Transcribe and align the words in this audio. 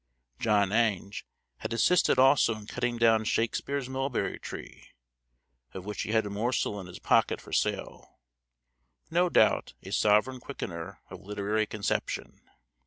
John 0.39 0.71
Ange 0.71 1.27
had 1.57 1.73
assisted 1.73 2.17
also 2.17 2.55
in 2.55 2.65
cutting 2.65 2.97
down 2.97 3.23
Shakespeare's 3.23 3.87
mulberry 3.87 4.39
tree, 4.39 4.87
of 5.75 5.85
which 5.85 6.01
he 6.01 6.09
had 6.11 6.25
a 6.25 6.29
morsel 6.31 6.79
in 6.79 6.87
his 6.87 6.97
pocket 6.97 7.39
for 7.39 7.53
sale; 7.53 8.17
no 9.11 9.29
doubt 9.29 9.75
a 9.83 9.91
sovereign 9.91 10.39
quickener 10.39 11.01
of 11.11 11.21
literary 11.21 11.67
conception. 11.67 12.41